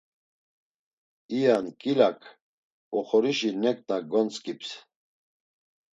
İya 1.35 1.55
nǩilak 1.65 2.19
oxorişi 2.97 3.49
neǩna 3.61 3.97
gontzǩips. 4.11 4.69